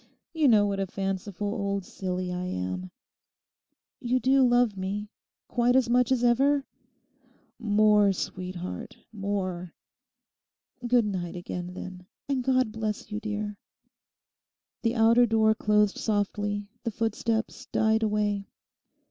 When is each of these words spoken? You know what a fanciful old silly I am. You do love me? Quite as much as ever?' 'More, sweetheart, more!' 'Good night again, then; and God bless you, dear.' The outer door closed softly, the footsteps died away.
You 0.33 0.47
know 0.47 0.65
what 0.65 0.79
a 0.79 0.87
fanciful 0.87 1.49
old 1.53 1.85
silly 1.85 2.33
I 2.33 2.45
am. 2.47 2.89
You 3.99 4.19
do 4.19 4.41
love 4.41 4.75
me? 4.75 5.11
Quite 5.47 5.75
as 5.75 5.91
much 5.91 6.11
as 6.11 6.23
ever?' 6.23 6.65
'More, 7.59 8.11
sweetheart, 8.11 8.97
more!' 9.13 9.75
'Good 10.87 11.05
night 11.05 11.35
again, 11.35 11.75
then; 11.75 12.07
and 12.27 12.43
God 12.43 12.71
bless 12.71 13.11
you, 13.11 13.19
dear.' 13.19 13.59
The 14.81 14.95
outer 14.95 15.27
door 15.27 15.53
closed 15.53 15.99
softly, 15.99 16.67
the 16.81 16.89
footsteps 16.89 17.67
died 17.71 18.01
away. 18.01 18.47